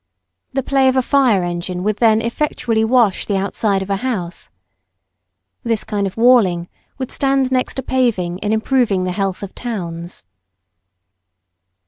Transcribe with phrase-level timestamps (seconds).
[0.51, 4.49] The play of a fire engine would then effectually wash the outside of a house.
[5.63, 10.25] This kind of walling would stand next to paving in improving the health of towns.